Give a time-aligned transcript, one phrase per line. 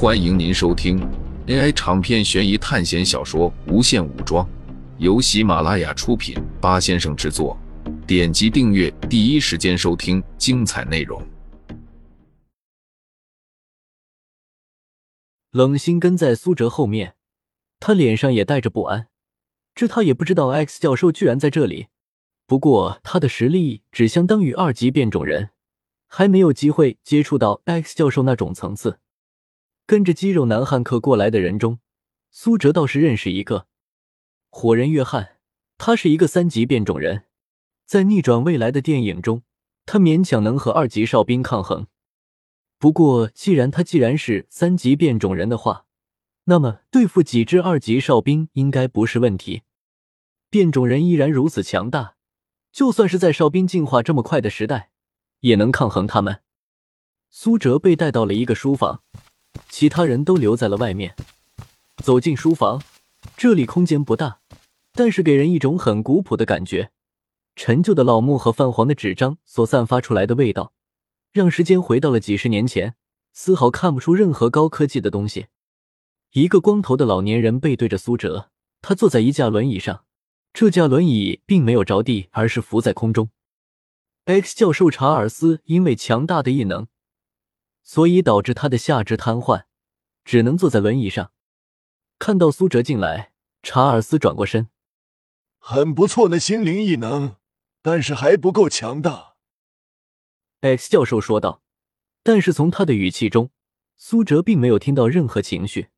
[0.00, 0.96] 欢迎您收听
[1.48, 4.46] AI 长篇悬疑探险小说《无限武装》，
[4.98, 7.58] 由喜马拉雅出品，八先生制作。
[8.06, 11.20] 点击订阅，第一时间收听精彩内容。
[15.50, 17.16] 冷心跟在苏哲后面，
[17.80, 19.08] 他脸上也带着不安。
[19.74, 21.88] 这他也不知道 X 教授居然在这里。
[22.46, 25.50] 不过他的实力只相当于二级变种人，
[26.06, 29.00] 还没有机会接触到 X 教授那种层次。
[29.88, 31.78] 跟着肌肉男汉克过来的人中，
[32.30, 33.68] 苏哲倒是认识一个
[34.50, 35.38] 火人约翰，
[35.78, 37.24] 他是一个三级变种人。
[37.86, 39.44] 在逆转未来的电影中，
[39.86, 41.86] 他勉强能和二级哨兵抗衡。
[42.78, 45.86] 不过，既然他既然是三级变种人的话，
[46.44, 49.62] 那么对付几只二级哨兵应该不是问题。
[50.50, 52.16] 变种人依然如此强大，
[52.70, 54.90] 就算是在哨兵进化这么快的时代，
[55.40, 56.42] 也能抗衡他们。
[57.30, 59.02] 苏哲被带到了一个书房，
[59.68, 61.14] 其他人都留在了外面。
[61.96, 62.82] 走进书房，
[63.36, 64.40] 这里空间不大，
[64.92, 66.90] 但是给人一种很古朴的感觉。
[67.56, 70.72] 陈旧的老木和泛黄的纸张所散发出来的味道，
[71.32, 72.94] 让时间回到了几十年前，
[73.32, 75.46] 丝毫看不出任何高科技的东西。
[76.32, 80.04] 一个光头的老年人背对着苏哲，他坐在一架轮椅上，
[80.52, 83.30] 这架轮椅并没有着地，而是浮在空中。
[84.26, 86.86] X 教授查尔斯因为强大的异能，
[87.88, 89.64] 所以导致他的下肢瘫痪，
[90.22, 91.32] 只能坐在轮椅上。
[92.18, 94.68] 看到苏哲进来，查尔斯转过身，
[95.58, 97.36] 很不错的心灵异能。
[97.80, 99.36] 但是还不够强大
[100.60, 101.62] ，X 教授说道。
[102.22, 103.50] 但是从他的语气中，
[103.96, 105.88] 苏哲并没有听到任何情绪。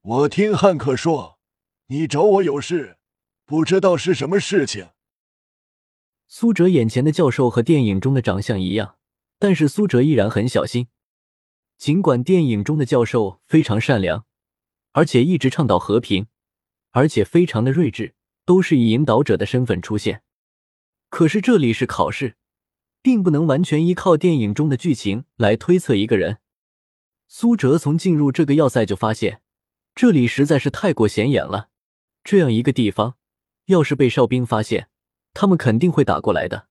[0.00, 1.38] 我听汉克说，
[1.86, 2.98] 你找我有事，
[3.44, 4.88] 不知道是什么事情。
[6.26, 8.96] 苏哲眼前的教授和电影中的长相一样，
[9.38, 10.88] 但是苏哲依然很小心。
[11.76, 14.24] 尽管电影中的教授非常善良，
[14.92, 16.26] 而且一直倡导和平，
[16.92, 20.22] 而且非常的睿智，都是以引导者的身份出现。
[21.10, 22.36] 可是这里是考试，
[23.02, 26.38] 并不能完全依靠电影中的剧情来推测一个人。
[27.28, 29.42] 苏哲从进入这个要塞就发现，
[29.94, 31.68] 这里实在是太过显眼了。
[32.22, 33.16] 这样一个地方，
[33.66, 34.88] 要是被哨兵发现，
[35.32, 36.68] 他们肯定会打过来的。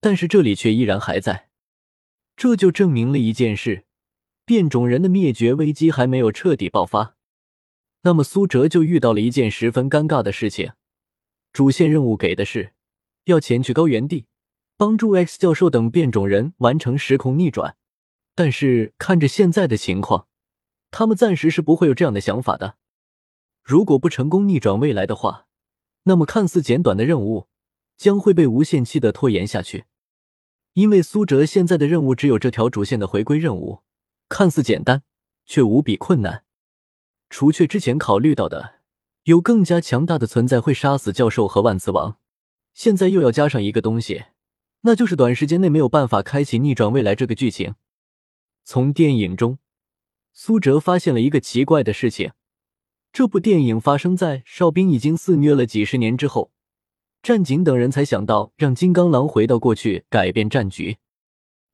[0.00, 1.50] 但是这里却依然还在，
[2.36, 3.84] 这就证明了一件事：
[4.50, 7.14] 变种人的灭绝危机还没有彻底爆发。
[8.02, 10.72] 那么苏哲就遇到了一件十分尴尬的事情。
[11.52, 12.72] 主线任务给的是。
[13.26, 14.26] 要前去高原地，
[14.76, 17.76] 帮助 X 教授等变种人完成时空逆转，
[18.34, 20.26] 但是看着现在的情况，
[20.90, 22.74] 他们暂时是不会有这样的想法的。
[23.62, 25.46] 如果不成功逆转未来的话，
[26.04, 27.46] 那么看似简短的任务
[27.96, 29.84] 将会被无限期的拖延下去。
[30.72, 33.82] 因为苏哲现在的任务只有这条主线的回归任务，
[34.30, 35.02] 看似简单，
[35.44, 36.44] 却无比困难。
[37.28, 38.76] 除却之前考虑到的
[39.24, 42.16] 有更加强大的存在会杀死教授和万磁王。
[42.72, 44.24] 现在又要加上一个东西，
[44.82, 47.74] 那就是短时间内没有办法开启逆转未来这个剧情。
[48.64, 49.58] 从电影中，
[50.32, 52.30] 苏哲发现了一个奇怪的事情：
[53.12, 56.52] 这部电影发生在哨兵已经肆虐了几十年之后，
[57.20, 60.98] 战警等人才想到让金刚狼回到过去改变战局。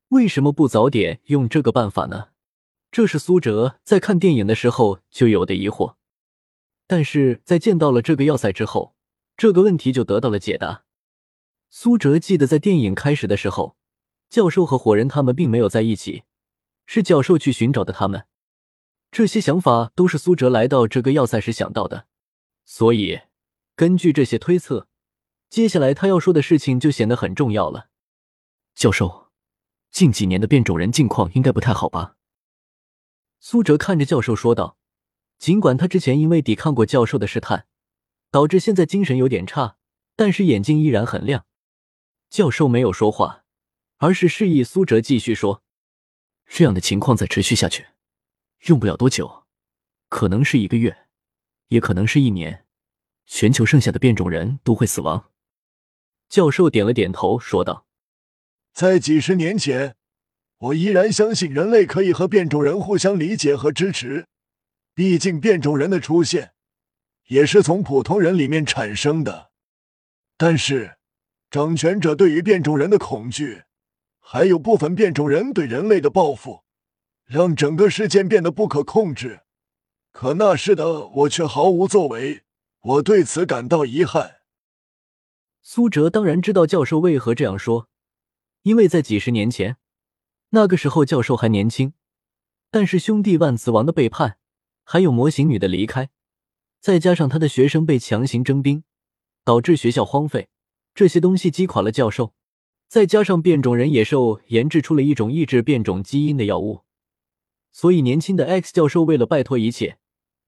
[0.08, 2.28] 为什么不早点用这个办法呢？
[2.96, 5.96] 这是苏哲在看电影的时候就有的疑惑。
[6.86, 8.96] 但是在见到了这个要塞之后，
[9.36, 10.84] 这个问题就得到了解答。
[11.68, 13.76] 苏哲记得在电影开始的时候，
[14.30, 16.22] 教授和火人他们并没有在一起，
[16.86, 18.24] 是教授去寻找的他们。
[19.10, 22.06] 这些想法都是苏哲来到这个要塞时想到的，
[22.64, 23.20] 所以
[23.74, 24.88] 根据这些推测，
[25.50, 27.90] 接下来他要说的事情就显得很重要了。
[28.74, 29.26] 教授，
[29.90, 32.15] 近几年的变种人境况应该不太好吧？
[33.48, 34.76] 苏哲看着教授说道。
[35.38, 37.68] 尽管他之前因为抵抗过教授的试探，
[38.32, 39.76] 导致现在精神有点差，
[40.16, 41.46] 但是眼睛依然很亮。
[42.28, 43.44] 教授没有说话，
[43.98, 45.62] 而是示意苏哲继续说
[46.46, 47.86] ：“这样的情况再持续下去，
[48.62, 49.44] 用不了多久，
[50.08, 51.06] 可能是一个月，
[51.68, 52.66] 也可能是一年，
[53.26, 55.30] 全球剩下的变种人都会死亡。”
[56.28, 57.86] 教授点了点头，说道
[58.74, 59.96] ：“在几十年前，
[60.58, 64.26] 我依然相信人类可以和变种人互相理解和支持，
[64.94, 66.52] 毕竟变种人的出现
[67.26, 69.50] 也是从普通人里面产生的，
[70.36, 70.92] 但是。”
[71.48, 73.62] 掌权者对于变种人的恐惧，
[74.18, 76.64] 还有部分变种人对人类的报复，
[77.24, 79.42] 让整个事件变得不可控制。
[80.10, 82.42] 可那时的我却毫无作为，
[82.80, 84.38] 我对此感到遗憾。
[85.62, 87.88] 苏哲当然知道教授为何这样说，
[88.62, 89.76] 因为在几十年前，
[90.50, 91.92] 那个时候教授还年轻，
[92.70, 94.38] 但是兄弟万磁王的背叛，
[94.84, 96.10] 还有魔形女的离开，
[96.80, 98.84] 再加上他的学生被强行征兵，
[99.44, 100.48] 导致学校荒废，
[100.94, 102.34] 这些东西击垮了教授。
[102.88, 106.82] 再加上变种人野兽研制出了一种抑制变种基因的药物，
[107.72, 109.98] 所以年轻的 X 教授为了摆脱一切，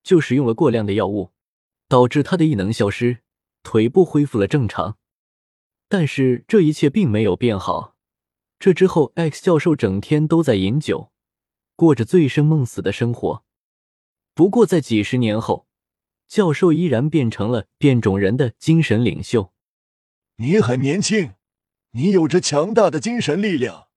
[0.03, 1.31] 就使用了过量的药物，
[1.89, 3.17] 导致他的异能消失，
[3.61, 4.97] 腿部恢复了正常。
[5.89, 7.97] 但是这一切并没有变好。
[8.59, 11.11] 这之后，X 教授整天都在饮酒，
[11.75, 13.43] 过着醉生梦死的生活。
[14.33, 15.65] 不过在几十年后，
[16.27, 19.53] 教授依然变成了变种人的精神领袖。
[20.35, 21.33] 你很年轻。
[21.93, 23.87] 你有着强大的精神力量，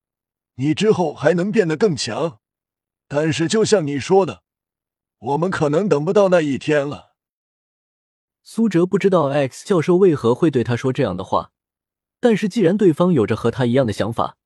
[0.55, 2.41] 你之后还能变得更强。
[3.07, 4.45] 但是，就像你说的，
[5.19, 7.17] 我们可能等不到那一天了。
[8.43, 11.53] 苏哲不知道 X 教授为何会对他说这样的话，
[12.19, 14.39] 但是既然对方有着和他一样的想法，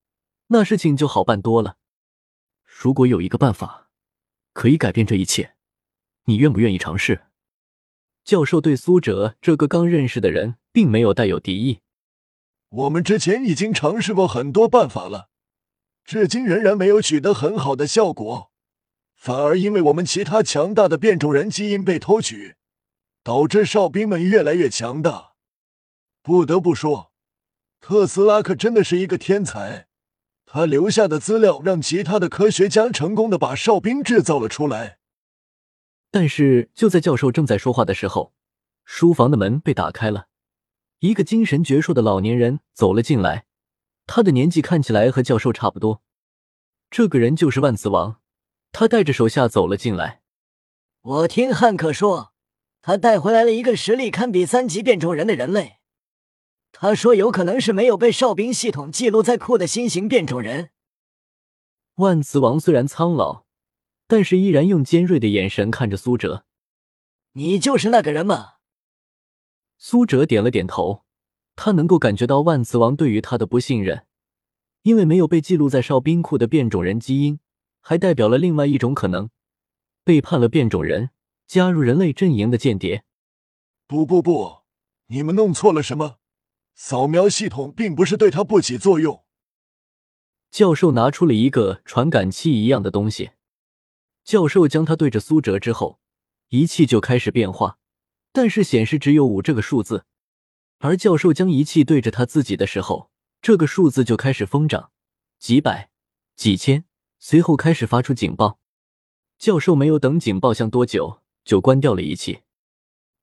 [0.48, 1.76] 那事情就好办多了。
[2.64, 3.90] 如果有一个办法
[4.52, 5.54] 可以改变这一切，
[6.24, 7.26] 你愿不愿意尝试？
[8.24, 11.80] 教授对苏哲这个刚认识的人，并没有带有敌意。
[12.68, 15.30] 我们之前已经尝试过很多办法了，
[16.04, 18.50] 至今仍然没有取得很好的效果，
[19.14, 22.56] 反而因为我们其他强大的变种人基因被偷取，
[23.22, 25.34] 导致哨兵们越来越强大。
[26.22, 27.12] 不得不说，
[27.80, 29.86] 特斯拉可真的是一个天才，
[30.46, 34.98] 他留下的资料让其他的科学家成功的把哨兵制造了出来。
[36.10, 38.32] 但是就在教授正在说话的时候，
[38.84, 40.28] 书房的门被打开了。
[41.00, 43.44] 一个精神矍铄的老年人走了进来，
[44.06, 46.00] 他的年纪看起来和教授差不多。
[46.88, 48.20] 这个人就是万磁王，
[48.72, 50.22] 他带着手下走了进来。
[51.02, 52.32] 我听汉克说，
[52.80, 55.75] 他带回来了一个实力堪比三级变种人的人类。
[56.78, 60.72] 他说有可能是没有被哨兵系统记录在库的新型变种人。
[61.94, 63.46] 万磁王虽然苍老，
[64.06, 66.44] 但是依然用尖锐的眼神看着苏哲
[67.32, 68.56] ：“你就是那个人吗？”
[69.78, 71.04] 苏哲点了点头，
[71.54, 74.04] 他能够感觉到万磁王对于他的不信任，
[74.82, 77.40] 因为没有被记录在哨兵库的变种人基因，
[77.80, 79.30] 还代表了另外一种可能：
[80.04, 81.08] 背叛了变种人，
[81.46, 83.04] 加入人类阵营的间谍。
[83.86, 84.58] 不不不，
[85.06, 86.18] 你们弄错了什么？
[86.76, 89.24] 扫描系统并不是对它不起作用。
[90.50, 93.30] 教授拿出了一个传感器一样的东西，
[94.22, 95.98] 教授将它对着苏哲之后，
[96.48, 97.78] 仪器就开始变化。
[98.30, 100.04] 但是显示只有五这个数字，
[100.78, 104.90] 而教授将仪器对着他自己的时候，这个数字就开始疯涨，
[105.38, 105.88] 几百、
[106.36, 106.84] 几千，
[107.18, 108.58] 随后开始发出警报。
[109.38, 112.40] 教授没有等警报响多久，就关掉了仪器。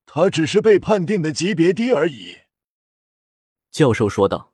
[0.07, 2.37] 他只是被判定的级别低而已，
[3.73, 4.53] 教授说道。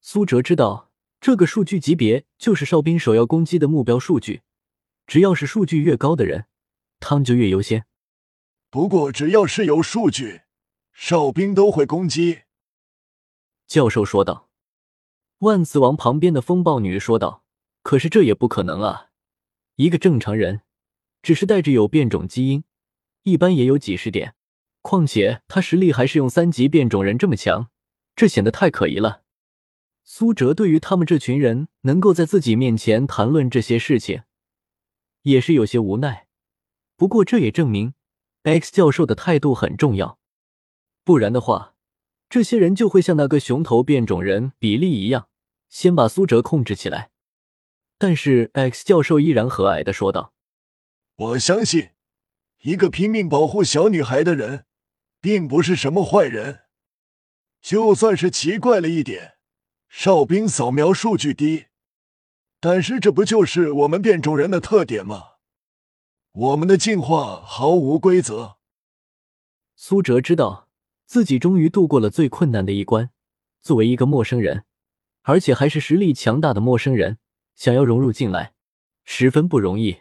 [0.00, 0.90] 苏哲知道
[1.20, 4.42] 这个数据级别就是哨兵首要攻击的目标数据，
[5.06, 6.46] 只要是数据越高的人，
[6.98, 7.86] 他们就越优先。
[8.70, 10.42] 不过，只要是有数据，
[10.92, 12.40] 哨兵都会攻击。”
[13.68, 14.50] 教授说道。
[15.38, 17.44] 万磁王旁边的风暴女说道
[17.82, 19.10] ：“可是这也不可能啊！
[19.76, 20.62] 一个正常人，
[21.22, 22.64] 只是带着有变种基因，
[23.22, 24.34] 一般也有几十点。
[24.80, 27.70] 况且他实力还是用三级变种人这么强，
[28.14, 29.22] 这显得太可疑了。”
[30.04, 34.22] 苏哲对于他们这群人能够在自己面前谈论这些事情，
[35.22, 36.28] 也是有些无奈。
[36.96, 37.94] 不过这也证明。
[38.42, 40.18] X 教授的态度很重要，
[41.02, 41.74] 不然的话，
[42.28, 45.30] 这些人就会像那个熊头变种人比利一样，
[45.70, 47.10] 先把苏哲控制起来。
[47.96, 50.34] 但是 X 教授依然和蔼的说道
[51.16, 51.92] ：“我相信，
[52.60, 54.66] 一个拼命保护小女孩的人，
[55.22, 56.63] 并不是什么坏人。
[57.64, 59.36] 就算是奇怪了一点，
[59.88, 61.64] 哨兵扫描数据低，
[62.60, 65.36] 但是这不就是我们变种人的特点吗？”
[66.32, 68.58] 我们的进化毫无规则。
[69.76, 70.68] 苏哲知道
[71.06, 73.08] 自己终于度过了最困难的一关。
[73.62, 74.66] 作为一个陌生人，
[75.22, 77.16] 而且还是实力强大的陌生人，
[77.54, 78.52] 想要融入进来，
[79.04, 80.00] 十分不容易。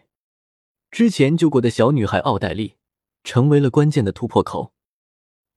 [0.91, 2.75] 之前救过的小女孩奥黛丽，
[3.23, 4.73] 成为了关键的突破口。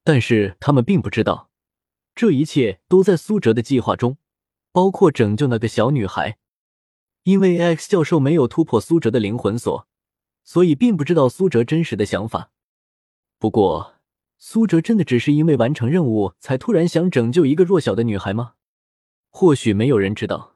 [0.05, 1.51] 但是他们并不知道，
[2.17, 4.19] 这一切都在苏哲的计划中，
[4.73, 6.39] 包括拯救那个小女孩。
[7.23, 9.87] 因为 X 教授没有突破苏哲的灵魂锁。
[10.49, 12.53] 所以并不知道苏哲真实的想法。
[13.37, 13.97] 不过，
[14.39, 18.55] 苏哲真的只是因为完成任务才突然想拯救一个弱小的女孩吗？
[19.31, 20.56] 或许没有人知道。